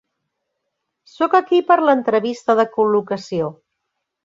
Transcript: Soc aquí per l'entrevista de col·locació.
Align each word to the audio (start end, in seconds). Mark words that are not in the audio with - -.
Soc 1.17 1.35
aquí 1.41 1.59
per 1.69 1.77
l'entrevista 1.89 2.57
de 2.63 2.67
col·locació. 2.79 3.55